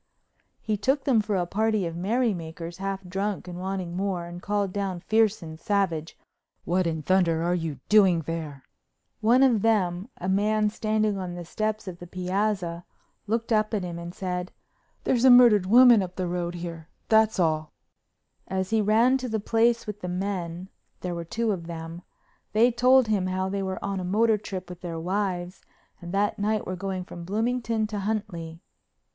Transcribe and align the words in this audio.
He 0.59 0.77
took 0.77 1.03
them 1.03 1.21
for 1.21 1.35
a 1.35 1.45
party 1.45 1.85
of 1.85 1.95
merry 1.95 2.33
makers, 2.33 2.79
half 2.79 3.03
drunk 3.03 3.47
and 3.47 3.59
wanting 3.59 3.95
more, 3.95 4.25
and 4.25 4.41
called 4.41 4.73
down 4.73 4.99
fierce 5.01 5.43
and 5.43 5.59
savage: 5.59 6.17
"What 6.65 6.87
in 6.87 7.03
thunder 7.03 7.43
are 7.43 7.53
you 7.53 7.79
doing 7.87 8.21
there?" 8.23 8.63
One 9.19 9.43
of 9.43 9.61
them, 9.61 10.09
a 10.17 10.27
man 10.27 10.71
standing 10.71 11.19
on 11.19 11.35
the 11.35 11.45
steps 11.45 11.87
of 11.87 11.99
the 11.99 12.07
piazza, 12.07 12.83
looked 13.27 13.53
up 13.53 13.75
at 13.75 13.83
him 13.83 13.99
and 13.99 14.11
said: 14.11 14.51
"There's 15.03 15.23
a 15.23 15.29
murdered 15.29 15.67
woman 15.67 16.01
up 16.01 16.15
the 16.15 16.25
road 16.27 16.55
here, 16.55 16.89
that's 17.07 17.37
all." 17.39 17.71
As 18.47 18.71
he 18.71 18.81
ran 18.81 19.19
to 19.19 19.29
the 19.29 19.39
place 19.39 19.85
with 19.85 20.01
the 20.01 20.09
men—there 20.09 21.13
were 21.13 21.23
two 21.25 21.51
of 21.51 21.67
them—they 21.67 22.71
told 22.71 23.05
him 23.07 23.27
how 23.27 23.49
they 23.49 23.61
were 23.61 23.77
on 23.85 23.99
a 23.99 24.03
motor 24.03 24.39
trip 24.39 24.67
with 24.67 24.81
their 24.81 24.99
wives 24.99 25.61
and 26.01 26.11
that 26.11 26.39
night 26.39 26.65
were 26.65 26.75
going 26.75 27.03
from 27.03 27.23
Bloomington 27.23 27.85
to 27.85 27.99
Huntley. 27.99 28.63